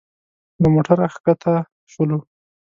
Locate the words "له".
0.61-0.67